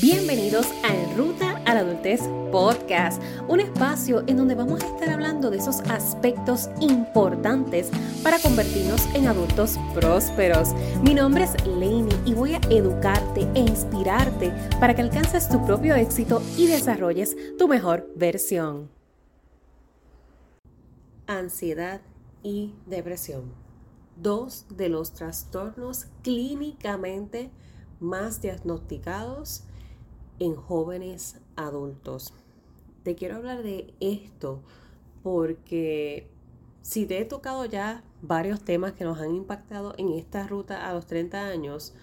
[0.00, 5.10] Bienvenidos a En Ruta a la Adultez Podcast, un espacio en donde vamos a estar
[5.10, 7.90] hablando de esos aspectos importantes
[8.22, 10.72] para convertirnos en adultos prósperos.
[11.02, 14.50] Mi nombre es Lainey y voy a educarte e inspirarte
[14.80, 18.88] para que alcances tu propio éxito y desarrolles tu mejor versión.
[21.26, 22.00] Ansiedad
[22.42, 23.52] y depresión.
[24.16, 27.50] Dos de los trastornos clínicamente
[28.00, 29.64] más diagnosticados
[30.42, 32.34] en jóvenes adultos.
[33.04, 34.60] Te quiero hablar de esto
[35.22, 36.28] porque
[36.82, 40.94] si te he tocado ya varios temas que nos han impactado en esta ruta a
[40.94, 41.94] los 30 años,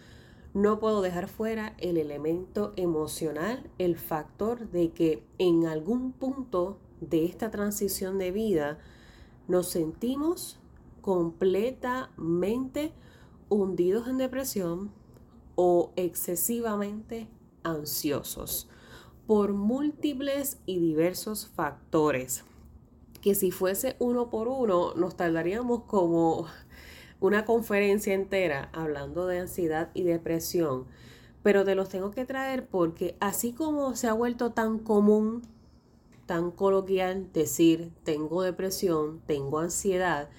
[0.53, 7.25] no puedo dejar fuera el elemento emocional, el factor de que en algún punto de
[7.25, 8.79] esta transición de vida
[9.49, 10.59] nos sentimos
[11.01, 12.93] completamente
[13.49, 14.91] hundidos en depresión
[15.55, 17.27] o excesivamente
[17.63, 18.69] ansiosos
[19.27, 22.43] por múltiples y diversos factores
[23.21, 26.47] que si fuese uno por uno nos tardaríamos como
[27.19, 30.85] una conferencia entera hablando de ansiedad y depresión,
[31.43, 35.41] pero te los tengo que traer porque así como se ha vuelto tan común,
[36.25, 40.29] tan coloquial decir tengo depresión, tengo ansiedad,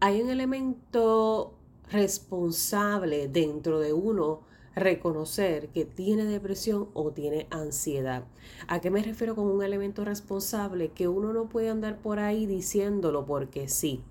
[0.00, 1.54] hay un elemento
[1.90, 4.42] responsable dentro de uno
[4.74, 8.24] reconocer que tiene depresión o tiene ansiedad.
[8.66, 10.90] ¿A qué me refiero con un elemento responsable?
[10.90, 14.02] Que uno no puede andar por ahí diciéndolo porque sí.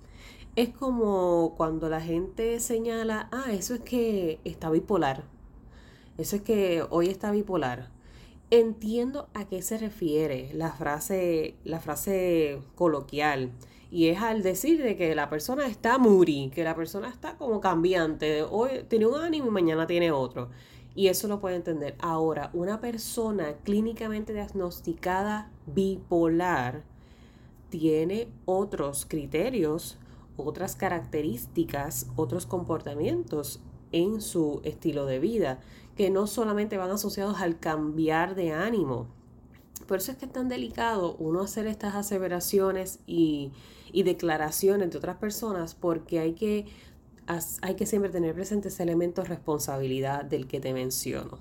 [0.55, 5.23] Es como cuando la gente señala, ah, eso es que está bipolar.
[6.17, 7.89] Eso es que hoy está bipolar.
[8.49, 13.51] Entiendo a qué se refiere la frase, la frase coloquial.
[13.89, 17.61] Y es al decir de que la persona está moody, que la persona está como
[17.61, 18.43] cambiante.
[18.43, 20.49] Hoy tiene un ánimo y mañana tiene otro.
[20.93, 21.95] Y eso lo puede entender.
[21.99, 26.83] Ahora, una persona clínicamente diagnosticada bipolar
[27.69, 29.97] tiene otros criterios,
[30.37, 35.59] otras características, otros comportamientos en su estilo de vida,
[35.95, 39.07] que no solamente van asociados al cambiar de ánimo.
[39.87, 43.51] Por eso es que es tan delicado uno hacer estas aseveraciones y,
[43.91, 46.65] y declaraciones de otras personas porque hay que,
[47.61, 51.39] hay que siempre tener presente ese elemento de responsabilidad del que te menciono.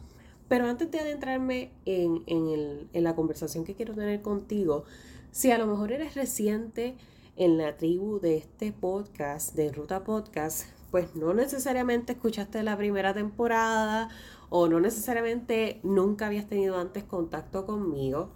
[0.49, 4.84] Pero antes de adentrarme en, en la conversación que quiero tener contigo,
[5.33, 6.97] si a lo mejor eres reciente
[7.37, 13.13] en la tribu de este podcast, de Ruta Podcast, pues no necesariamente escuchaste la primera
[13.13, 14.09] temporada
[14.49, 18.31] o no necesariamente nunca habías tenido antes contacto conmigo.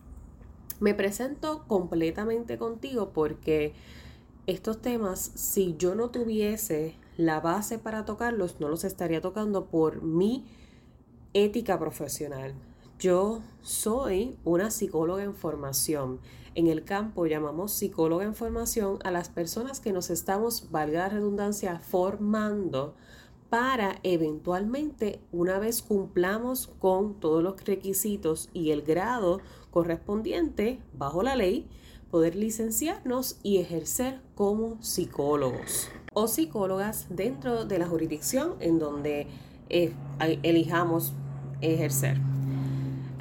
[0.80, 3.74] Me presento completamente contigo porque
[4.46, 10.02] estos temas, si yo no tuviese la base para tocarlos, no los estaría tocando por
[10.02, 10.46] mi
[11.34, 12.54] ética profesional.
[12.98, 16.18] Yo soy una psicóloga en formación.
[16.54, 21.08] En el campo llamamos psicóloga en formación a las personas que nos estamos, valga la
[21.10, 22.94] redundancia, formando
[23.50, 29.40] para eventualmente, una vez cumplamos con todos los requisitos y el grado
[29.70, 31.68] correspondiente bajo la ley,
[32.10, 39.26] poder licenciarnos y ejercer como psicólogos o psicólogas dentro de la jurisdicción en donde
[39.68, 39.92] eh,
[40.42, 41.12] elijamos
[41.60, 42.18] ejercer.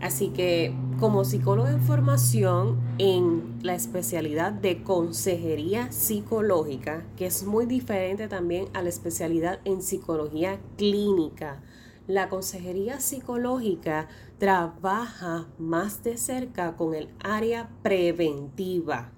[0.01, 7.65] Así que como psicóloga en formación en la especialidad de consejería psicológica, que es muy
[7.65, 11.61] diferente también a la especialidad en psicología clínica,
[12.05, 14.09] la consejería psicológica
[14.39, 19.11] trabaja más de cerca con el área preventiva.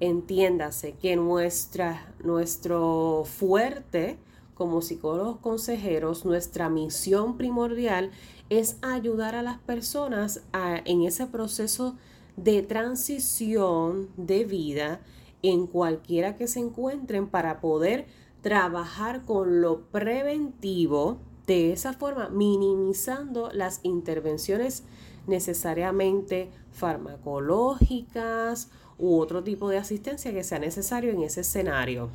[0.00, 4.18] Entiéndase que nuestra, nuestro fuerte
[4.60, 8.10] como psicólogos consejeros, nuestra misión primordial
[8.50, 10.42] es ayudar a las personas
[10.84, 11.96] en ese proceso
[12.36, 15.00] de transición de vida
[15.42, 18.04] en cualquiera que se encuentren para poder
[18.42, 21.16] trabajar con lo preventivo
[21.46, 24.82] de esa forma, minimizando las intervenciones
[25.26, 28.68] necesariamente farmacológicas
[28.98, 32.10] u otro tipo de asistencia que sea necesario en ese escenario.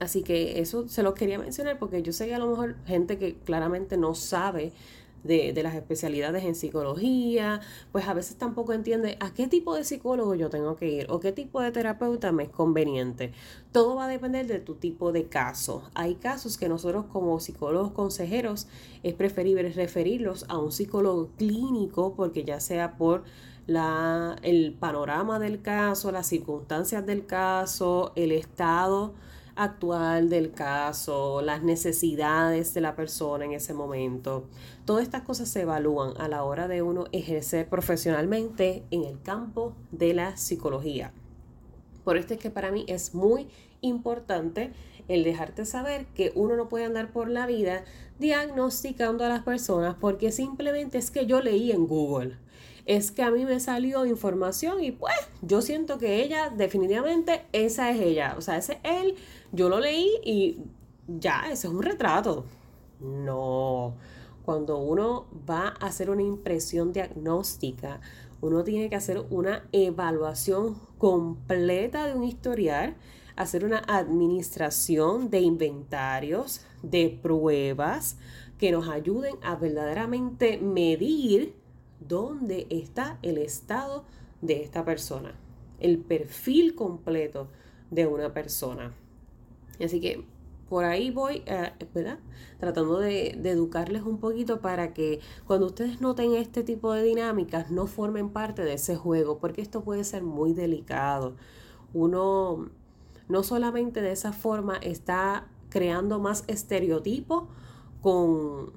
[0.00, 3.18] Así que eso se lo quería mencionar porque yo sé que a lo mejor gente
[3.18, 4.72] que claramente no sabe
[5.24, 7.60] de, las especialidades en psicología,
[7.92, 11.20] pues a veces tampoco entiende a qué tipo de psicólogo yo tengo que ir o
[11.20, 13.32] qué tipo de terapeuta me es conveniente.
[13.72, 15.90] Todo va a depender de tu tipo de caso.
[15.94, 18.68] Hay casos que nosotros como psicólogos consejeros
[19.02, 23.24] es preferible referirlos a un psicólogo clínico porque ya sea por
[23.66, 29.12] la, el panorama del caso, las circunstancias del caso, el estado
[29.62, 34.46] actual del caso, las necesidades de la persona en ese momento.
[34.86, 39.74] Todas estas cosas se evalúan a la hora de uno ejercer profesionalmente en el campo
[39.92, 41.12] de la psicología.
[42.04, 43.48] Por esto es que para mí es muy
[43.82, 44.72] importante
[45.08, 47.84] el dejarte saber que uno no puede andar por la vida
[48.18, 52.38] diagnosticando a las personas porque simplemente es que yo leí en Google.
[52.90, 57.88] Es que a mí me salió información y pues yo siento que ella definitivamente esa
[57.92, 58.34] es ella.
[58.36, 59.14] O sea, ese es él.
[59.52, 60.58] Yo lo leí y
[61.06, 62.46] ya, ese es un retrato.
[62.98, 63.94] No.
[64.44, 68.00] Cuando uno va a hacer una impresión diagnóstica,
[68.40, 72.96] uno tiene que hacer una evaluación completa de un historial,
[73.36, 78.16] hacer una administración de inventarios, de pruebas
[78.58, 81.59] que nos ayuden a verdaderamente medir
[82.10, 84.04] dónde está el estado
[84.42, 85.34] de esta persona,
[85.78, 87.48] el perfil completo
[87.90, 88.92] de una persona.
[89.82, 90.26] Así que
[90.68, 92.18] por ahí voy, eh, ¿verdad?
[92.58, 97.86] Tratando de, educarles un poquito para que cuando ustedes noten este tipo de dinámicas no
[97.86, 101.34] formen parte de ese juego, porque esto puede ser muy delicado.
[101.94, 102.68] Uno
[103.28, 107.44] no solamente de esa forma está creando más estereotipos
[108.00, 108.72] con,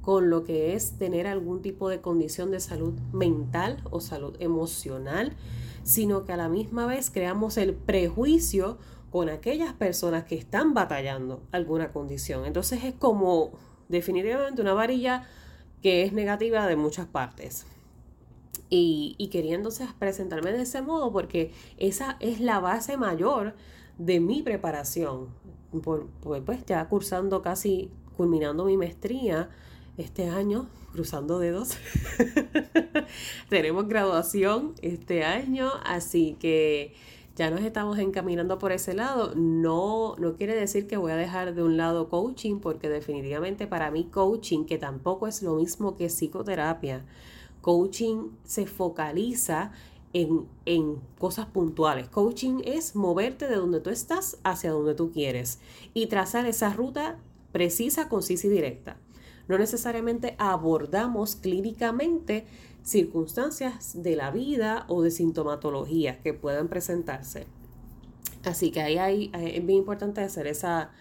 [0.00, 5.36] con lo que es tener algún tipo de condición de salud mental o salud emocional,
[5.82, 8.78] sino que a la misma vez creamos el prejuicio
[9.10, 12.46] con aquellas personas que están batallando alguna condición.
[12.46, 13.52] Entonces es como
[13.88, 15.26] definitivamente una varilla
[15.82, 17.66] que es negativa de muchas partes.
[18.68, 23.54] Y, y queriéndose presentarme de ese modo porque esa es la base mayor
[23.98, 25.28] de mi preparación.
[25.82, 29.50] Pues ya cursando casi, culminando mi maestría
[29.96, 31.76] este año, cruzando dedos.
[33.48, 36.94] Tenemos graduación este año, así que
[37.36, 39.34] ya nos estamos encaminando por ese lado.
[39.34, 43.90] No, no quiere decir que voy a dejar de un lado coaching, porque definitivamente para
[43.90, 47.04] mí coaching, que tampoco es lo mismo que psicoterapia,
[47.62, 49.72] coaching se focaliza
[50.12, 52.08] en, en, cosas puntuales.
[52.08, 55.60] Coaching es moverte de donde tú estás hacia donde tú quieres
[55.94, 57.18] y trazar esa ruta
[57.52, 58.96] precisa, concisa y directa.
[59.50, 62.46] No necesariamente abordamos clínicamente
[62.84, 67.48] circunstancias de la vida o de sintomatología que puedan presentarse.
[68.44, 70.92] Así que ahí, hay, es bien importante hacer esa,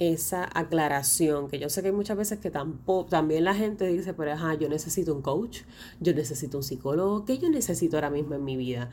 [0.00, 4.12] esa aclaración, que yo sé que hay muchas veces que tampoco, también la gente dice,
[4.12, 5.60] pero yo necesito un coach,
[6.00, 8.90] yo necesito un psicólogo, ¿qué yo necesito ahora mismo en mi vida?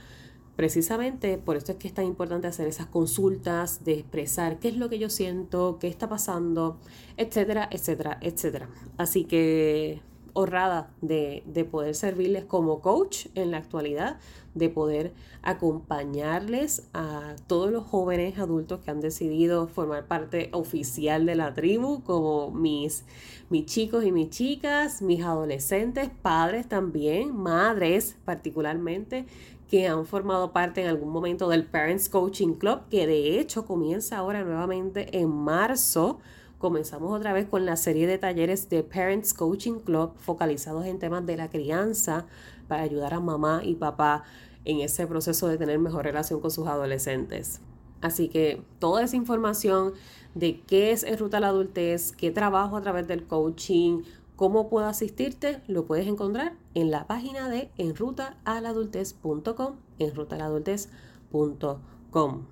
[0.62, 4.78] Precisamente por esto es que es tan importante hacer esas consultas, de expresar qué es
[4.78, 6.78] lo que yo siento, qué está pasando,
[7.18, 8.70] etcétera, etcétera, etcétera.
[8.96, 10.02] Así que
[10.34, 14.20] honrada de, de, poder servirles como coach en la actualidad,
[14.54, 21.34] de poder acompañarles a todos los jóvenes adultos que han decidido formar parte oficial de
[21.34, 23.04] la tribu, como mis,
[23.50, 29.26] mis chicos y mis chicas, mis adolescentes, padres también, madres particularmente,
[29.72, 34.18] que han formado parte en algún momento del Parents Coaching Club, que de hecho comienza
[34.18, 36.20] ahora nuevamente en marzo
[36.58, 41.26] comenzamos otra vez con la serie de talleres de Parents Coaching Club focalizados en temas
[41.26, 42.28] de la crianza
[42.68, 44.24] para ayudar a mamá y papá
[44.66, 47.62] en ese proceso de tener mejor relación con sus adolescentes.
[48.02, 49.94] Así que toda esa información
[50.36, 54.02] de qué es en ruta a la adultez, qué trabajo a través del coaching,
[54.42, 62.48] cómo puedo asistirte, lo puedes encontrar en la página de enrutaaladultez.com, enrutaaladultez.com.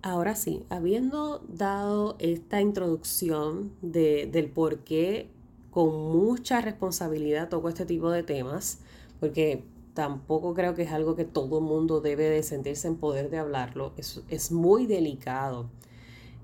[0.00, 5.28] Ahora sí, habiendo dado esta introducción de, del por qué
[5.70, 8.78] con mucha responsabilidad toco este tipo de temas,
[9.20, 13.28] porque tampoco creo que es algo que todo el mundo debe de sentirse en poder
[13.28, 15.68] de hablarlo, es, es muy delicado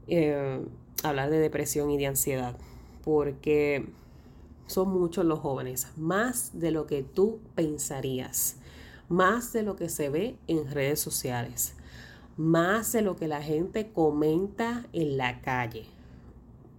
[0.08, 0.60] eh,
[1.02, 2.58] hablar de depresión y de ansiedad,
[3.02, 3.88] porque
[4.70, 8.56] son muchos los jóvenes, más de lo que tú pensarías,
[9.08, 11.74] más de lo que se ve en redes sociales
[12.40, 15.84] más de lo que la gente comenta en la calle.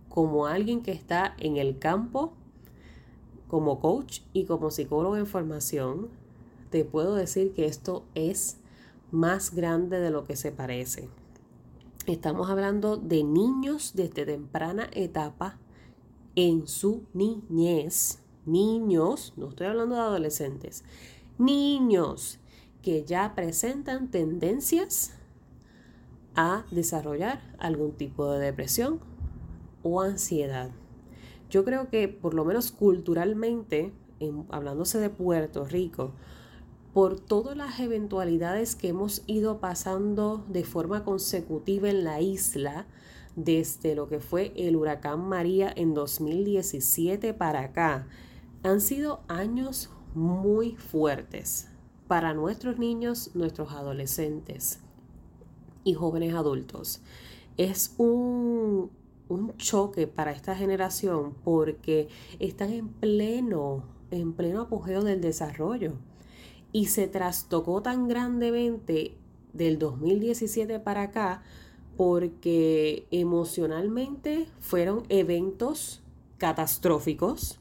[0.10, 2.34] Como alguien que está en el campo,
[3.48, 6.08] como coach y como psicólogo en formación,
[6.72, 8.58] te puedo decir que esto es
[9.12, 11.10] más grande de lo que se parece.
[12.08, 15.60] Estamos hablando de niños desde temprana etapa
[16.36, 18.20] en su niñez.
[18.46, 20.84] Niños, no estoy hablando de adolescentes,
[21.38, 22.40] niños
[22.82, 25.14] que ya presentan tendencias
[26.36, 29.00] a desarrollar algún tipo de depresión
[29.84, 30.72] o ansiedad.
[31.50, 33.94] Yo creo que por lo menos culturalmente,
[34.50, 36.14] hablándose de Puerto Rico,
[36.94, 42.86] por todas las eventualidades que hemos ido pasando de forma consecutiva en la isla,
[43.36, 48.08] desde lo que fue el huracán María en 2017 para acá,
[48.64, 51.68] han sido años muy fuertes
[52.08, 54.80] para nuestros niños, nuestros adolescentes
[55.84, 57.02] y jóvenes adultos.
[57.58, 58.92] Es un,
[59.30, 62.10] un choque para esta generación porque
[62.40, 65.94] están en pleno, en pleno apogeo del desarrollo
[66.74, 69.18] y se trastocó tan grandemente
[69.54, 71.44] del 2017 para acá
[71.98, 76.02] porque emocionalmente fueron eventos
[76.38, 77.60] catastróficos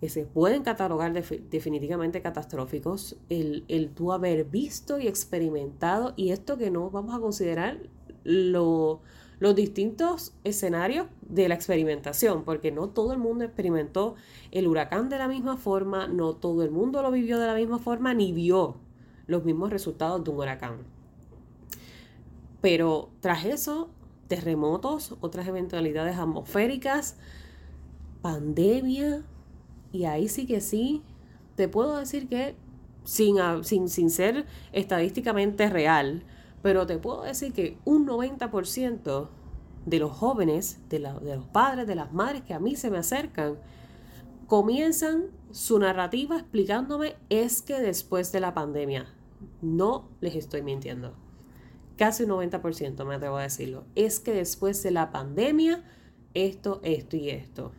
[0.00, 6.56] que se pueden catalogar definitivamente catastróficos, el, el tú haber visto y experimentado, y esto
[6.56, 7.80] que no vamos a considerar
[8.22, 9.00] lo,
[9.40, 14.14] los distintos escenarios de la experimentación, porque no todo el mundo experimentó
[14.52, 17.78] el huracán de la misma forma, no todo el mundo lo vivió de la misma
[17.78, 18.76] forma, ni vio
[19.26, 20.97] los mismos resultados de un huracán.
[22.60, 23.90] Pero tras eso,
[24.26, 27.16] terremotos, otras eventualidades atmosféricas,
[28.20, 29.24] pandemia,
[29.92, 31.02] y ahí sí que sí,
[31.54, 32.56] te puedo decir que
[33.04, 36.24] sin, sin, sin ser estadísticamente real,
[36.62, 39.28] pero te puedo decir que un 90%
[39.86, 42.98] de los jóvenes, de, de los padres, de las madres que a mí se me
[42.98, 43.58] acercan,
[44.46, 49.06] comienzan su narrativa explicándome es que después de la pandemia,
[49.62, 51.14] no les estoy mintiendo
[51.98, 55.84] casi un 90% me atrevo a decirlo, es que después de la pandemia,
[56.32, 57.72] esto, esto y esto.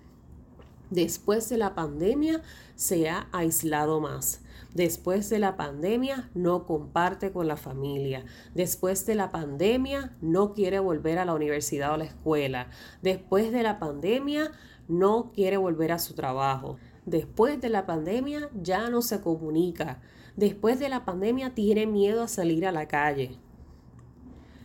[0.89, 2.41] Después de la pandemia
[2.75, 4.41] se ha aislado más.
[4.73, 8.25] Después de la pandemia no comparte con la familia.
[8.53, 12.69] Después de la pandemia no quiere volver a la universidad o la escuela.
[13.01, 14.51] Después de la pandemia
[14.87, 16.77] no quiere volver a su trabajo.
[17.05, 20.01] Después de la pandemia ya no se comunica.
[20.35, 23.39] Después de la pandemia tiene miedo a salir a la calle.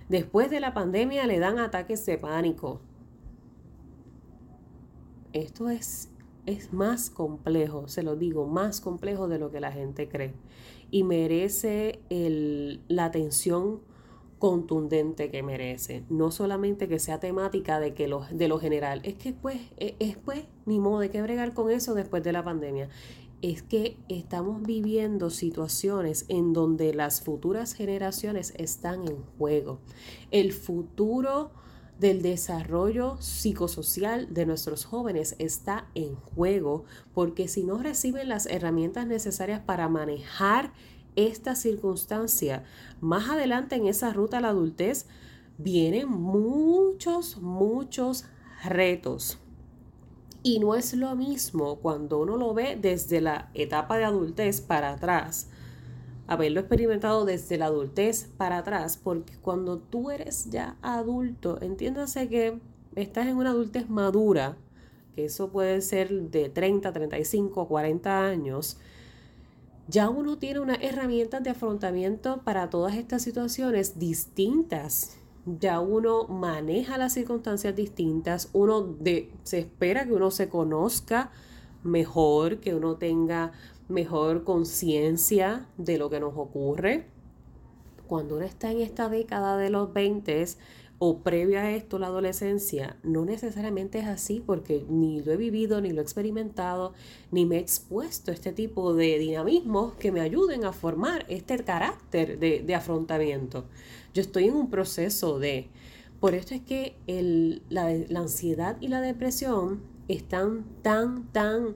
[0.09, 2.81] Después de la pandemia le dan ataques de pánico.
[5.33, 6.11] Esto es,
[6.47, 10.35] es más complejo, se lo digo, más complejo de lo que la gente cree.
[10.91, 12.01] Y merece
[12.89, 13.81] la atención
[14.39, 16.05] contundente que merece.
[16.11, 19.01] No solamente que sea temática de, que lo, de lo general.
[19.05, 22.33] Es que pues, es, es pues, ni modo de que bregar con eso después de
[22.33, 22.91] la pandemia
[23.53, 29.81] es que estamos viviendo situaciones en donde las futuras generaciones están en juego.
[30.31, 31.53] El futuro
[32.01, 39.07] del desarrollo psicosocial de nuestros jóvenes está en juego porque si no reciben las herramientas
[39.07, 40.73] necesarias para manejar
[41.15, 42.65] esta circunstancia,
[43.03, 45.07] más adelante en esa ruta a la adultez
[45.59, 48.25] vienen muchos, muchos
[48.65, 49.39] retos.
[50.47, 54.93] Y no es lo mismo cuando uno lo ve desde la etapa de adultez para
[54.93, 55.49] atrás,
[56.27, 62.61] haberlo experimentado desde la adultez para atrás, porque cuando tú eres ya adulto, entiéndase que
[62.95, 64.59] estás en una adultez madura,
[65.17, 68.77] que eso puede ser de 30, 35, 40 años,
[69.89, 76.99] ya uno tiene unas herramientas de afrontamiento para todas estas situaciones distintas ya uno maneja
[76.99, 81.31] las circunstancias distintas, uno de, se espera que uno se conozca
[81.83, 83.53] mejor, que uno tenga
[83.89, 87.07] mejor conciencia de lo que nos ocurre.
[88.07, 90.45] Cuando uno está en esta década de los 20
[90.99, 95.81] o previo a esto la adolescencia, no necesariamente es así porque ni lo he vivido,
[95.81, 96.95] ni lo he experimentado,
[97.31, 101.63] ni me he expuesto a este tipo de dinamismos que me ayuden a formar este
[101.65, 103.67] carácter de, de afrontamiento.
[104.15, 105.69] Yo estoy en un proceso de...
[106.21, 106.97] Por esto es que
[107.69, 111.75] la, ansiedad y la depresión están tan, tan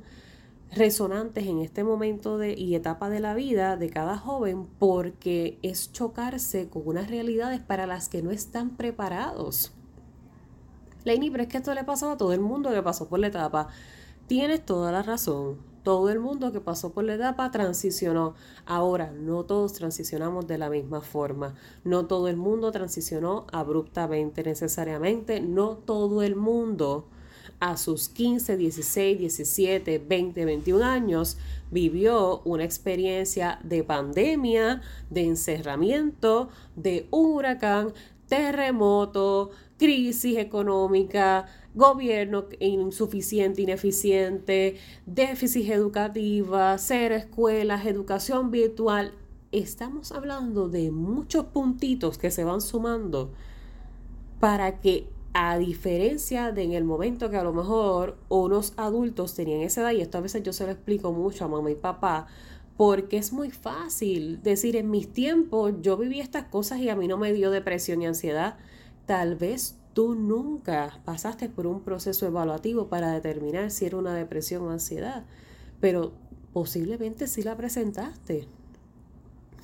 [0.74, 5.92] resonantes en este momento de, y etapa de la vida de cada joven porque es
[5.92, 9.72] chocarse con unas realidades para las que no están preparados.
[11.04, 13.26] Lainey, pero es que esto le pasó a todo el mundo que pasó por la
[13.26, 13.68] etapa.
[14.28, 18.34] Tienes toda la razón todo el mundo que pasó por la etapa transicionó.
[18.66, 21.54] Ahora, no todos transicionamos de la misma forma.
[21.84, 25.40] No todo el mundo transicionó abruptamente necesariamente.
[25.40, 27.06] No todo el mundo
[27.60, 31.38] a sus 15, 16, 17, 20, 21 años
[31.70, 34.80] vivió una experiencia de pandemia,
[35.10, 37.92] de encerramiento, de huracán,
[38.28, 41.46] terremoto, crisis económica,
[41.78, 49.12] gobierno insuficiente, ineficiente, déficit educativa, cero escuelas, educación virtual.
[49.52, 53.32] Estamos hablando de muchos puntitos que se van sumando
[54.40, 59.60] para que a diferencia de en el momento que a lo mejor unos adultos tenían
[59.60, 62.26] esa edad, y esto a veces yo se lo explico mucho a mamá y papá,
[62.76, 67.06] porque es muy fácil decir en mis tiempos yo viví estas cosas y a mí
[67.06, 68.56] no me dio depresión ni ansiedad.
[69.06, 74.62] Tal vez tú nunca pasaste por un proceso evaluativo para determinar si era una depresión
[74.62, 75.24] o ansiedad,
[75.80, 76.12] pero
[76.52, 78.46] posiblemente sí la presentaste.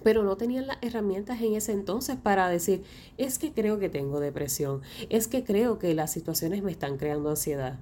[0.02, 2.82] Pero no tenían las herramientas en ese entonces para decir,
[3.16, 7.30] es que creo que tengo depresión, es que creo que las situaciones me están creando
[7.30, 7.78] ansiedad.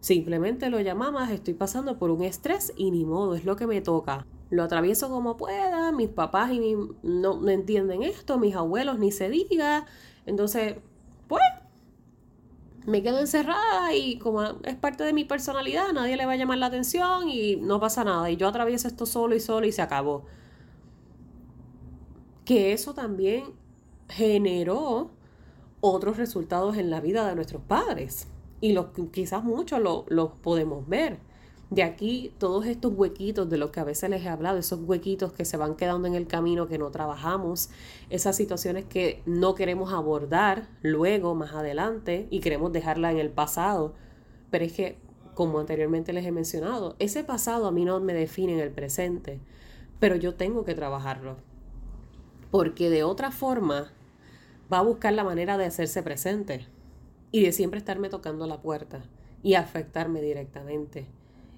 [0.00, 3.80] Simplemente lo llamamos, estoy pasando por un estrés y ni modo, es lo que me
[3.80, 4.26] toca.
[4.50, 6.74] Lo atravieso como pueda, mis papás y
[7.04, 9.86] no, no entienden esto, mis abuelos ni se diga.
[10.26, 10.74] Entonces,
[11.28, 11.40] pues,
[12.86, 16.58] me quedo encerrada y como es parte de mi personalidad, nadie le va a llamar
[16.58, 18.30] la atención y no pasa nada.
[18.30, 20.24] Y yo atravieso esto solo y solo y se acabó.
[22.44, 23.44] Que eso también
[24.08, 25.10] generó
[25.80, 28.28] otros resultados en la vida de nuestros padres
[28.60, 31.18] y los, quizás muchos los lo podemos ver.
[31.74, 35.32] De aquí todos estos huequitos de los que a veces les he hablado, esos huequitos
[35.32, 37.68] que se van quedando en el camino, que no trabajamos,
[38.10, 43.92] esas situaciones que no queremos abordar luego, más adelante, y queremos dejarla en el pasado.
[44.52, 44.98] Pero es que,
[45.34, 49.40] como anteriormente les he mencionado, ese pasado a mí no me define en el presente,
[49.98, 51.38] pero yo tengo que trabajarlo.
[52.52, 53.90] Porque de otra forma
[54.72, 56.68] va a buscar la manera de hacerse presente
[57.32, 59.02] y de siempre estarme tocando la puerta
[59.42, 61.08] y afectarme directamente.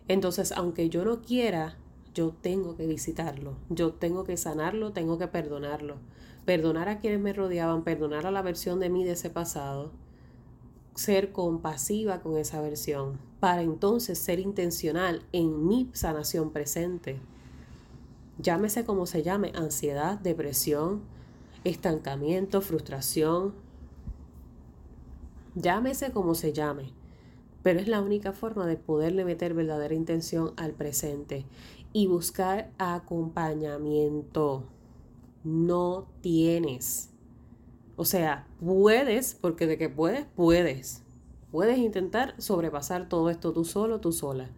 [0.08, 1.76] Entonces, aunque yo no quiera,
[2.14, 5.96] yo tengo que visitarlo, yo tengo que sanarlo, tengo que perdonarlo,
[6.44, 9.90] perdonar a quienes me rodeaban, perdonar a la versión de mí de ese pasado,
[10.94, 17.20] ser compasiva con esa versión, para entonces ser intencional en mi sanación presente.
[18.38, 21.02] Llámese como se llame, ansiedad, depresión,
[21.64, 23.54] estancamiento, frustración,
[25.58, 26.92] Llámese como se llame,
[27.66, 31.46] pero es la única forma de poderle meter verdadera intención al presente
[31.92, 34.68] y buscar acompañamiento.
[35.42, 37.10] No tienes.
[37.96, 41.02] O sea, puedes, porque de que puedes, puedes.
[41.50, 44.48] Puedes intentar sobrepasar todo esto tú solo, tú sola,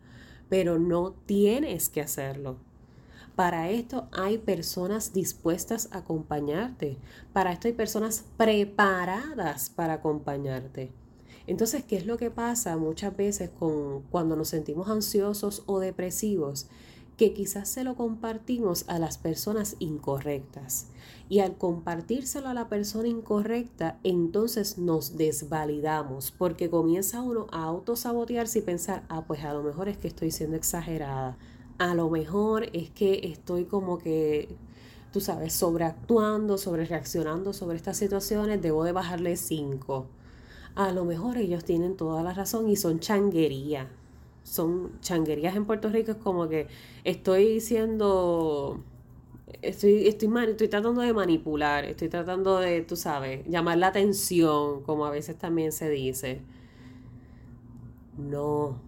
[0.50, 2.58] pero no tienes que hacerlo.
[3.34, 6.98] Para esto hay personas dispuestas a acompañarte.
[7.32, 10.92] Para esto hay personas preparadas para acompañarte.
[11.48, 16.68] Entonces, ¿qué es lo que pasa muchas veces con, cuando nos sentimos ansiosos o depresivos?
[17.16, 20.86] Que quizás se lo compartimos a las personas incorrectas.
[21.28, 28.60] Y al compartírselo a la persona incorrecta, entonces nos desvalidamos, porque comienza uno a autosabotearse
[28.60, 31.36] y pensar, ah, pues a lo mejor es que estoy siendo exagerada
[31.78, 34.48] a lo mejor es que estoy como que,
[35.12, 40.06] tú sabes, sobreactuando, sobre reaccionando sobre estas situaciones, debo de bajarle cinco.
[40.74, 43.86] A lo mejor ellos tienen toda la razón y son changuerías.
[44.42, 46.68] Son changuerías en Puerto Rico, es como que
[47.04, 48.82] estoy diciendo,
[49.62, 55.04] estoy, estoy, estoy tratando de manipular, estoy tratando de, tú sabes, llamar la atención, como
[55.04, 56.40] a veces también se dice.
[58.16, 58.80] No,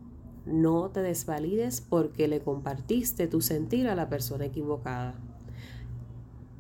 [0.46, 5.14] no te desvalides porque le compartiste tu sentir a la persona equivocada.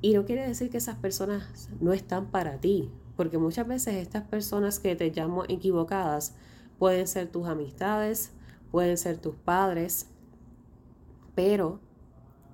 [0.02, 4.22] Y no quiere decir que esas personas no están para ti, porque muchas veces estas
[4.26, 6.32] personas que te llamo equivocadas
[6.78, 8.32] pueden ser tus amistades,
[8.70, 10.06] pueden ser tus padres,
[11.34, 11.80] pero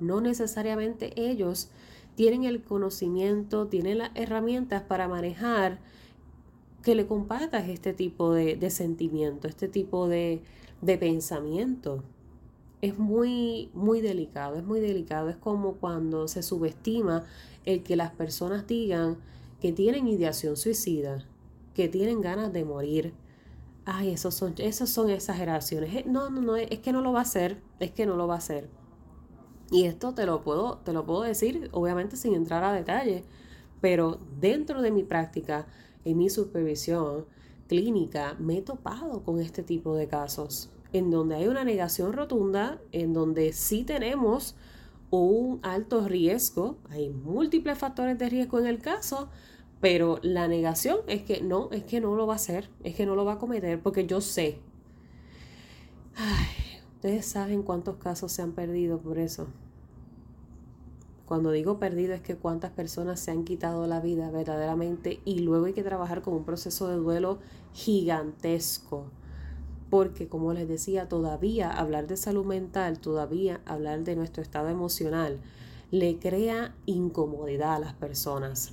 [0.00, 1.70] no necesariamente ellos
[2.16, 5.78] tienen el conocimiento, tienen las herramientas para manejar
[6.82, 10.42] que le compartas este tipo de, de sentimiento, este tipo de,
[10.82, 12.02] de pensamiento.
[12.82, 15.28] Es muy, muy delicado, es muy delicado.
[15.28, 17.24] Es como cuando se subestima
[17.64, 19.18] el que las personas digan
[19.60, 21.26] que tienen ideación suicida,
[21.74, 23.14] que tienen ganas de morir.
[23.84, 25.94] Ay, esos son, esos son exageraciones.
[25.94, 28.26] Eh, no, no, no, es que no lo va a hacer, es que no lo
[28.26, 28.68] va a hacer.
[29.70, 33.24] Y esto te lo puedo, te lo puedo decir, obviamente sin entrar a detalle,
[33.80, 35.66] pero dentro de mi práctica,
[36.04, 37.26] en mi supervisión,
[37.66, 42.80] clínica me he topado con este tipo de casos, en donde hay una negación rotunda,
[42.92, 44.54] en donde sí tenemos
[45.20, 49.28] un alto riesgo, hay múltiples factores de riesgo en el caso,
[49.80, 53.06] pero la negación es que no, es que no lo va a hacer, es que
[53.06, 54.58] no lo va a cometer, porque yo sé.
[56.16, 59.46] Ay, ustedes saben cuántos casos se han perdido por eso.
[61.26, 65.66] Cuando digo perdido es que cuántas personas se han quitado la vida verdaderamente y luego
[65.66, 67.40] hay que trabajar con un proceso de duelo
[67.72, 69.06] gigantesco.
[69.90, 75.38] Porque como les decía, todavía hablar de salud mental, todavía hablar de nuestro estado emocional,
[75.90, 78.72] le crea incomodidad a las personas.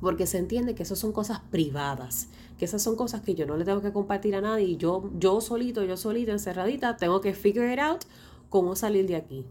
[0.00, 3.56] Porque se entiende que esas son cosas privadas, que esas son cosas que yo no
[3.56, 7.34] le tengo que compartir a nadie y yo, yo solito, yo solita, encerradita, tengo que
[7.34, 8.02] figure out
[8.50, 9.46] cómo salir de aquí.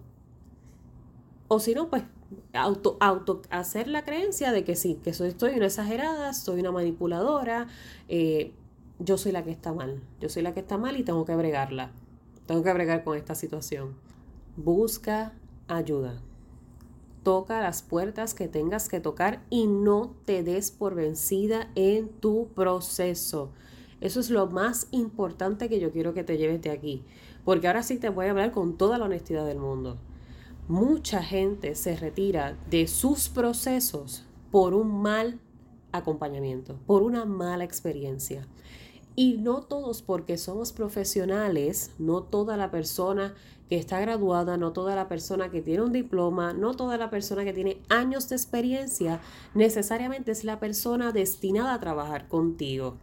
[1.48, 2.04] O si no, pues
[2.54, 6.72] auto, auto hacer la creencia de que sí, que soy, estoy una exagerada, soy una
[6.72, 7.68] manipuladora,
[8.08, 8.54] eh,
[9.04, 11.36] yo soy la que está mal, yo soy la que está mal y tengo que
[11.36, 11.92] bregarla,
[12.46, 13.96] tengo que bregar con esta situación.
[14.58, 15.34] Busca
[15.68, 16.22] ayuda.
[17.24, 22.48] Toca las puertas que tengas que tocar y no te des por vencida en tu
[22.56, 23.52] proceso.
[24.02, 27.04] Eso es lo más importante que yo quiero que te lleves de aquí.
[27.46, 29.98] Porque ahora sí te voy a hablar con toda la honestidad del mundo.
[30.68, 35.40] Mucha gente se retira de sus procesos por un mal
[35.92, 38.48] acompañamiento, por una mala experiencia.
[39.16, 43.34] Y no todos porque somos profesionales, no toda la persona
[43.70, 47.44] que está graduada, no toda la persona que tiene un diploma, no toda la persona
[47.44, 49.22] que tiene años de experiencia,
[49.54, 52.98] necesariamente es la persona destinada a trabajar contigo.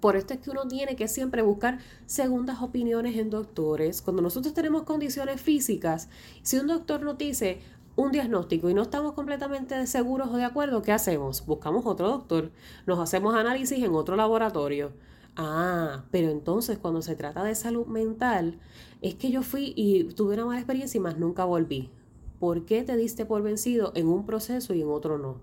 [0.00, 4.00] Por esto es que uno tiene que siempre buscar segundas opiniones en doctores.
[4.00, 6.08] Cuando nosotros tenemos condiciones físicas,
[6.42, 7.60] si un doctor nos dice
[7.98, 11.44] un diagnóstico y no estamos completamente seguros o de acuerdo, ¿qué hacemos?
[11.44, 12.52] Buscamos otro doctor,
[12.86, 14.92] nos hacemos análisis en otro laboratorio.
[15.34, 18.60] Ah, pero entonces cuando se trata de salud mental,
[19.02, 21.90] es que yo fui y tuve una mala experiencia y más nunca volví.
[22.38, 25.40] ¿Por qué te diste por vencido en un proceso y en otro no?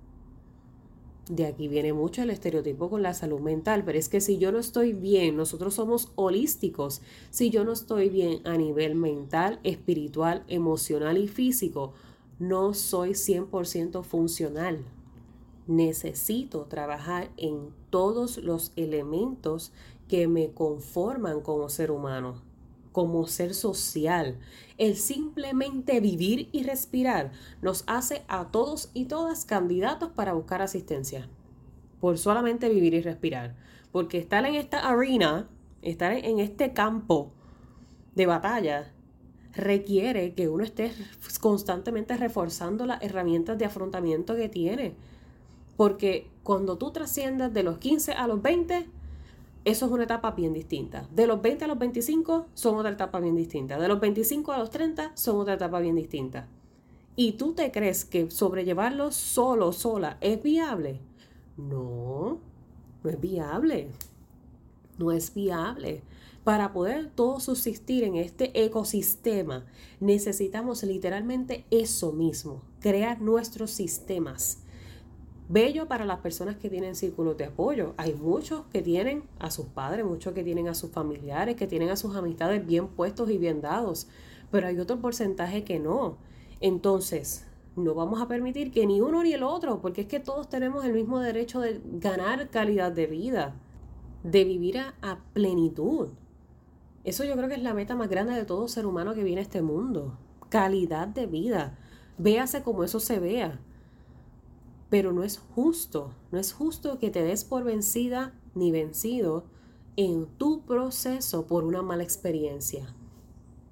[1.29, 4.53] De aquí viene mucho el estereotipo con la salud mental, pero es que si yo
[4.53, 10.45] no estoy bien, nosotros somos holísticos, si yo no estoy bien a nivel mental, espiritual,
[10.47, 11.93] emocional y físico,
[12.39, 14.85] no soy 100% funcional.
[15.67, 19.71] Necesito trabajar en todos los elementos
[20.07, 22.43] que me conforman como ser humano
[22.95, 24.39] como ser social.
[24.77, 31.27] El simplemente vivir y respirar nos hace a todos y todas candidatos para buscar asistencia.
[31.99, 33.57] Por solamente vivir y respirar.
[33.91, 35.49] Porque estar en esta arena,
[35.81, 37.33] estar en este campo
[38.15, 38.93] de batalla,
[39.55, 40.91] requiere que uno esté
[41.39, 44.93] constantemente reforzando las herramientas de afrontamiento que tiene.
[45.77, 48.87] Porque cuando tú trasciendas de los 15 a los 20,
[49.65, 51.07] eso es una etapa bien distinta.
[51.13, 53.79] De los 20 a los 25 son otra etapa bien distinta.
[53.79, 56.47] De los 25 a los 30 son otra etapa bien distinta.
[57.15, 60.99] ¿Y tú te crees que sobrellevarlo solo, sola, es viable?
[61.57, 62.39] No,
[63.03, 63.89] no es viable.
[64.97, 66.03] No es viable.
[66.45, 69.65] Para poder todo subsistir en este ecosistema,
[69.99, 74.59] necesitamos literalmente eso mismo, crear nuestros sistemas
[75.47, 77.93] bello para las personas que tienen círculos de apoyo.
[77.97, 81.89] Hay muchos que tienen a sus padres, muchos que tienen a sus familiares, que tienen
[81.89, 84.07] a sus amistades bien puestos y bien dados,
[84.51, 86.17] pero hay otro porcentaje que no.
[86.61, 90.49] Entonces, no vamos a permitir que ni uno ni el otro, porque es que todos
[90.49, 93.55] tenemos el mismo derecho de ganar calidad de vida,
[94.23, 96.09] de vivir a, a plenitud.
[97.05, 99.39] Eso yo creo que es la meta más grande de todo ser humano que viene
[99.39, 100.17] a este mundo.
[100.49, 101.77] Calidad de vida.
[102.17, 103.59] Véase como eso se vea.
[104.89, 109.45] Pero no es justo, no es justo que te des por vencida ni vencido
[109.97, 112.95] en tu proceso por una mala experiencia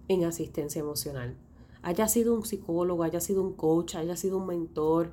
[0.07, 1.35] en asistencia emocional.
[1.81, 5.11] Haya sido un psicólogo, haya sido un coach, haya sido un mentor,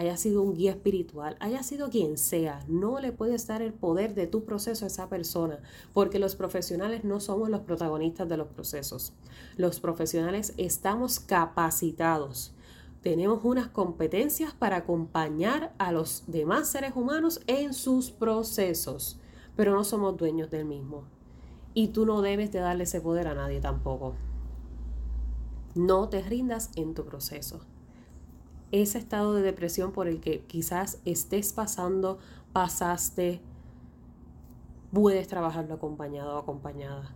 [0.00, 4.14] haya sido un guía espiritual, haya sido quien sea, no le puedes dar el poder
[4.14, 5.60] de tu proceso a esa persona,
[5.92, 9.12] porque los profesionales no somos los protagonistas de los procesos.
[9.56, 12.54] Los profesionales estamos capacitados
[13.02, 19.18] tenemos unas competencias para acompañar a los demás seres humanos en sus procesos,
[19.56, 21.04] pero no somos dueños del mismo.
[21.72, 24.16] Y tú no debes de darle ese poder a nadie tampoco.
[25.74, 27.60] No te rindas en tu proceso.
[28.72, 32.18] Ese estado de depresión por el que quizás estés pasando,
[32.52, 33.40] pasaste,
[34.92, 37.14] puedes trabajarlo acompañado o acompañada.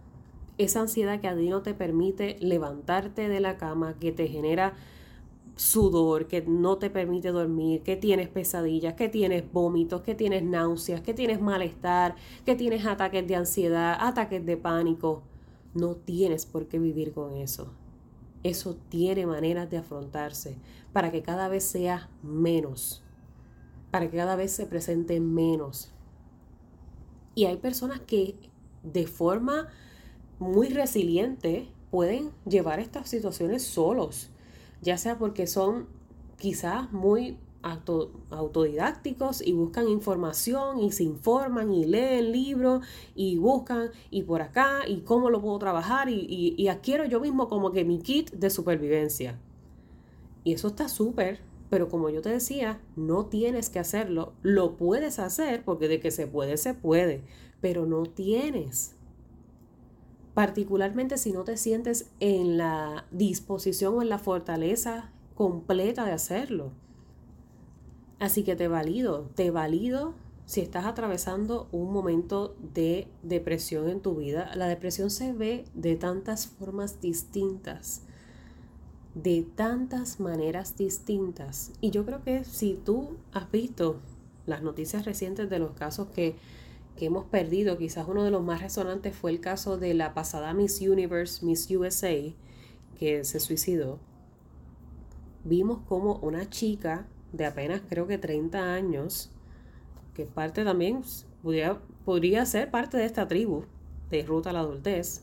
[0.59, 4.75] Esa ansiedad que a ti no te permite levantarte de la cama, que te genera
[5.57, 11.01] sudor que no te permite dormir, que tienes pesadillas, que tienes vómitos, que tienes náuseas,
[11.01, 15.23] que tienes malestar, que tienes ataques de ansiedad, ataques de pánico.
[15.75, 17.73] No tienes por qué vivir con eso.
[18.45, 20.57] Eso tiene maneras de afrontarse
[20.93, 23.03] para que cada vez sea menos,
[23.91, 25.93] para que cada vez se presente menos.
[27.35, 28.37] Y hay personas que
[28.85, 29.67] de forma
[30.39, 34.31] muy resiliente pueden llevar estas situaciones solos
[34.85, 35.89] ya sea porque son
[36.37, 37.39] quizás muy
[38.31, 44.81] autodidácticos y buscan información y se informan y leen libros y buscan y por acá
[44.87, 48.51] y cómo lo puedo trabajar y, y adquiero yo mismo como que mi kit de
[48.51, 49.41] supervivencia.
[50.45, 54.35] Y eso está súper, pero como yo te decía, no tienes que hacerlo.
[54.43, 57.25] Lo puedes hacer porque de que se puede, se puede,
[57.61, 58.95] pero no tienes
[60.35, 66.73] particularmente si no te sientes en la disposición o en la fortaleza completa de hacerlo.
[68.25, 70.15] Así que te valido, te valido
[70.47, 74.51] si estás atravesando un momento de depresión en tu vida.
[74.55, 78.01] La depresión se ve de tantas formas distintas,
[79.15, 81.73] de tantas maneras distintas.
[81.83, 84.01] Y yo creo que si tú has visto
[84.47, 86.35] las noticias recientes de los casos que,
[86.97, 90.55] que hemos perdido, quizás uno de los más resonantes fue el caso de la pasada
[90.55, 92.33] Miss Universe, Miss USA,
[92.99, 93.99] que se suicidó.
[95.45, 99.31] Vimos como una chica de apenas creo que 30 años,
[100.15, 101.03] que parte también,
[101.43, 103.65] podría, podría ser parte de esta tribu
[104.11, 105.23] de Ruta a la Adultez,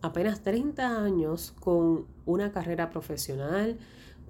[0.00, 3.78] apenas 30 años con una carrera profesional,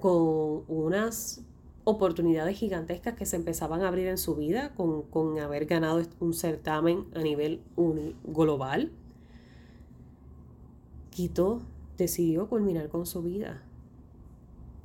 [0.01, 1.43] con unas
[1.85, 6.35] oportunidades gigantescas que se empezaban a abrir en su vida, con, con haber ganado un
[6.35, 7.63] certamen a nivel
[8.25, 8.91] global.
[11.11, 11.63] Quito
[11.97, 13.63] decidió culminar con su vida.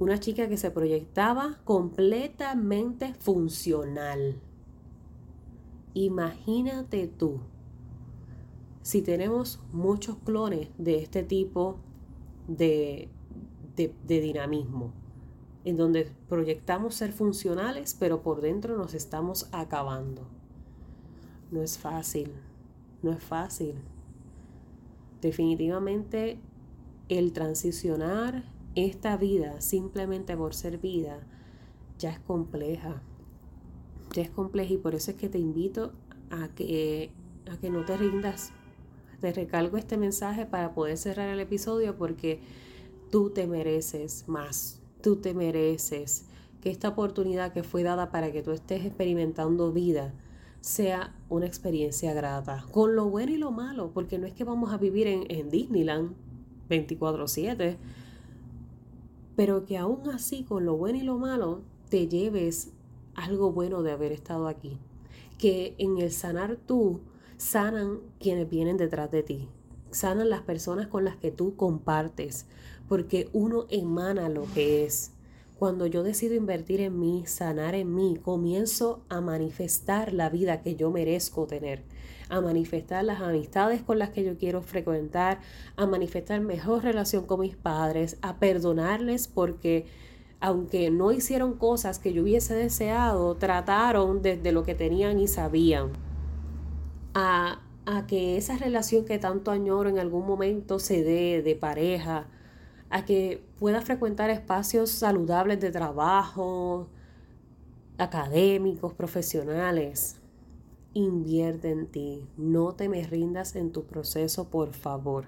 [0.04, 4.36] Una chica que se proyectaba completamente funcional.
[5.94, 7.40] Imagínate tú,
[8.82, 11.78] si tenemos muchos clones de este tipo
[12.50, 13.08] de,
[13.78, 14.92] de, dinamismo,
[15.64, 20.28] en donde proyectamos ser funcionales, pero por dentro nos estamos acabando.
[21.50, 22.34] No es fácil,
[23.02, 23.76] no es fácil.
[25.22, 26.40] Definitivamente
[27.08, 31.20] el transicionar esta vida simplemente por ser vida
[32.00, 33.02] ya es compleja.
[34.14, 35.94] Ya es compleja y por eso es que te invito
[36.30, 37.12] a que,
[37.52, 38.52] a que no te rindas.
[39.22, 42.42] Te recalco este mensaje para poder cerrar el episodio porque
[43.12, 44.82] tú te mereces más.
[45.02, 46.26] Tú te mereces
[46.62, 50.14] que esta oportunidad que fue dada para que tú estés experimentando vida
[50.62, 54.72] sea una experiencia grata, con lo bueno y lo malo, porque no es que vamos
[54.72, 56.16] a vivir en, en Disneyland
[56.70, 57.76] 24/7,
[59.36, 62.72] pero que aún así con lo bueno y lo malo te lleves
[63.16, 64.78] algo bueno de haber estado aquí.
[65.38, 67.02] Que en el sanar tú
[67.38, 69.50] sanan quienes vienen detrás de ti,
[69.92, 72.46] sanan las personas con las que tú compartes,
[72.88, 75.12] porque uno emana lo que es.
[75.58, 80.76] Cuando yo decido invertir en mí, sanar en mí, comienzo a manifestar la vida que
[80.76, 81.84] yo merezco tener
[82.34, 85.40] a manifestar las amistades con las que yo quiero frecuentar,
[85.76, 89.86] a manifestar mejor relación con mis padres, a perdonarles porque
[90.40, 95.92] aunque no hicieron cosas que yo hubiese deseado, trataron desde lo que tenían y sabían.
[97.14, 102.28] A, a que esa relación que tanto añoro en algún momento se dé de pareja,
[102.90, 106.90] a que pueda frecuentar espacios saludables de trabajo,
[107.98, 110.20] académicos, profesionales
[110.94, 115.26] invierte en ti, no te me rindas en tu proceso, por favor.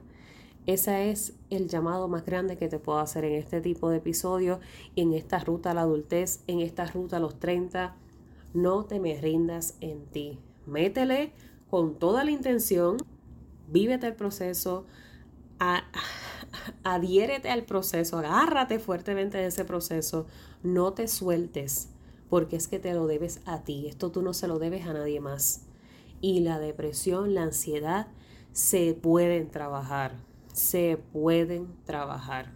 [0.65, 4.59] Ese es el llamado más grande que te puedo hacer en este tipo de episodio,
[4.95, 7.95] en esta ruta a la adultez, en esta ruta a los 30.
[8.53, 10.39] No te me rindas en ti.
[10.65, 11.33] Métele
[11.69, 12.97] con toda la intención,
[13.67, 14.85] vívete el proceso,
[16.83, 20.25] adhiérete al proceso, agárrate fuertemente de ese proceso,
[20.63, 21.89] no te sueltes
[22.35, 24.91] porque es que te lo debes a ti, esto tú no se lo debes a
[24.91, 25.61] nadie más.
[26.19, 28.07] Y la depresión, la ansiedad,
[28.51, 30.17] se pueden trabajar,
[30.51, 32.51] se pueden trabajar.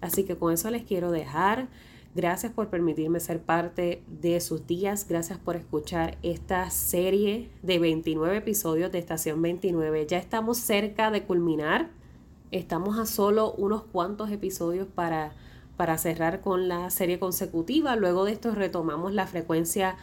[0.00, 1.68] Así que con eso les quiero dejar.
[2.16, 5.06] Gracias por permitirme ser parte de sus días.
[5.08, 10.04] Gracias por escuchar esta serie de 29 episodios de Estación 29.
[10.08, 11.90] Ya estamos cerca de culminar.
[12.50, 15.36] Estamos a solo unos cuantos episodios para
[15.76, 17.96] para cerrar con la serie consecutiva.
[17.96, 19.96] Luego de esto retomamos la frecuencia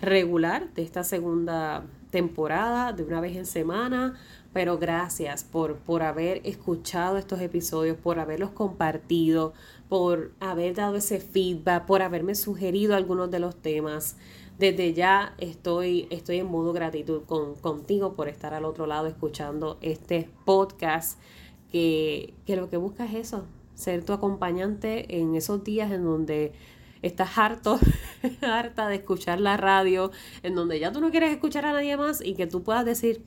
[0.00, 4.14] regular de esta segunda temporada, de una vez en semana.
[4.52, 9.52] Pero gracias por, por haber escuchado estos episodios, por haberlos compartido,
[9.88, 14.16] por haber dado ese feedback, por haberme sugerido algunos de los temas.
[14.58, 19.76] Desde ya estoy, estoy en modo gratitud con, contigo por estar al otro lado escuchando
[19.82, 21.18] este podcast
[21.70, 23.44] que, que lo que busca es eso,
[23.76, 26.52] ser tu acompañante en esos días en donde
[27.02, 27.78] estás harto,
[28.42, 30.10] harta de escuchar la radio,
[30.42, 33.22] en donde ya tú no quieres escuchar a nadie más y que tú puedas decir,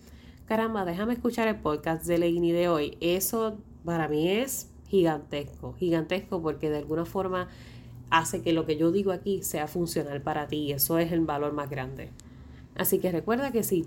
[0.45, 2.97] caramba, déjame escuchar el podcast de Leini de hoy.
[2.99, 7.47] Eso para mí es gigantesco, gigantesco porque de alguna forma
[8.09, 11.53] hace que lo que yo digo aquí sea funcional para ti eso es el valor
[11.53, 12.09] más grande.
[12.75, 13.85] Así que recuerda que si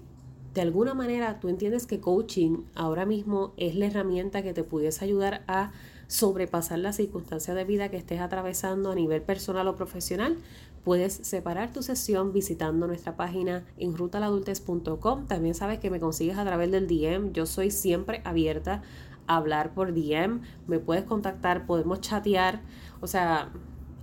[0.55, 5.05] de alguna manera tú entiendes que coaching ahora mismo es la herramienta que te pudiese
[5.05, 5.73] ayudar a
[6.13, 10.37] sobrepasar la circunstancia de vida que estés atravesando a nivel personal o profesional,
[10.85, 15.27] puedes separar tu sesión visitando nuestra página en rutaladultes.com.
[15.27, 17.33] También sabes que me consigues a través del DM.
[17.33, 18.83] Yo soy siempre abierta
[19.27, 22.61] hablar por DM, me puedes contactar, podemos chatear,
[23.01, 23.51] o sea,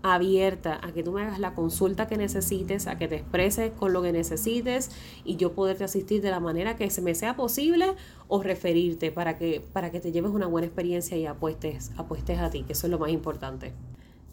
[0.04, 3.94] abierta a que tú me hagas la consulta que necesites, a que te expreses con
[3.94, 4.92] lo que necesites
[5.24, 7.94] y yo poderte asistir de la manera que se me sea posible
[8.28, 12.50] o referirte para que, para que te lleves una buena experiencia y apuestes, apuestes a
[12.50, 13.74] ti, que eso es lo más importante.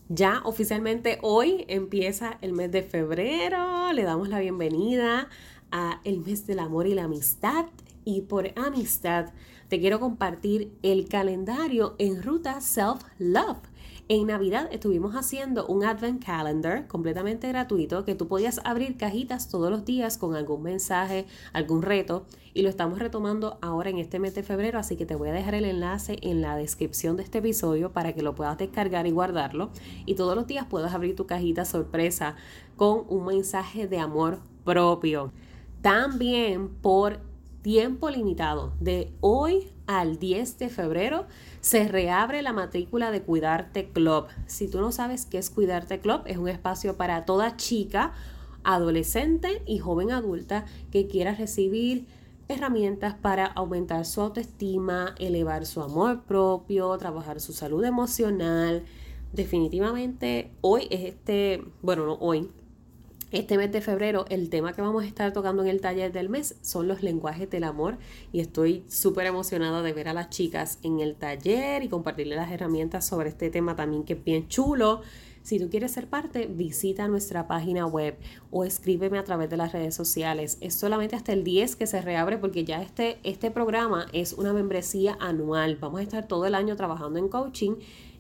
[0.09, 5.29] Ya oficialmente hoy empieza el mes de febrero, le damos la bienvenida
[5.73, 7.67] a el mes del amor y la amistad.
[8.05, 9.33] Y por amistad
[9.69, 13.59] te quiero compartir el calendario en ruta Self Love
[14.09, 19.69] en Navidad estuvimos haciendo un Advent Calendar completamente gratuito que tú podías abrir cajitas todos
[19.69, 24.35] los días con algún mensaje, algún reto y lo estamos retomando ahora en este mes
[24.37, 27.39] de febrero, así que te voy a dejar el enlace en la descripción de este
[27.39, 29.71] episodio para que lo puedas descargar y guardarlo
[30.05, 32.37] y todos los días puedas abrir tu cajita sorpresa
[32.77, 35.33] con un mensaje de amor propio.
[35.83, 37.19] También por
[37.63, 41.27] tiempo limitado, de hoy al 10 de febrero,
[41.67, 44.27] se reabre la matrícula de Cuidarte Club.
[44.47, 48.13] Si tú no sabes qué es Cuidarte Club, es un espacio para toda chica,
[48.63, 52.07] adolescente y joven adulta que quiera recibir
[52.47, 58.85] herramientas para aumentar su autoestima, elevar su amor propio, trabajar su salud emocional.
[59.33, 62.49] Definitivamente hoy es este, bueno, no hoy,
[63.33, 66.29] este mes de febrero, el tema que vamos a estar tocando en el taller del
[66.29, 67.99] mes son los lenguajes del amor
[68.33, 72.53] y estoy súper emocionada de ver a las chicas en el taller y compartirles las
[72.53, 75.01] herramientas sobre este tema también que es bien chulo.
[75.43, 78.17] Si tú quieres ser parte, visita nuestra página web
[78.51, 80.59] o escríbeme a través de las redes sociales.
[80.61, 84.53] Es solamente hasta el 10 que se reabre porque ya este, este programa es una
[84.53, 85.77] membresía anual.
[85.81, 87.77] Vamos a estar todo el año trabajando en coaching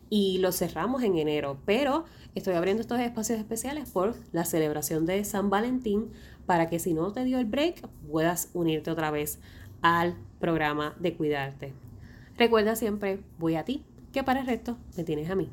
[0.09, 5.25] y lo cerramos en enero, pero estoy abriendo estos espacios especiales por la celebración de
[5.25, 6.11] San Valentín
[6.47, 9.40] para que si no te dio el break puedas unirte otra vez
[9.83, 11.73] al programa de cuidarte.
[12.38, 15.51] Recuerda siempre, voy a ti, que para el resto me tienes a mí.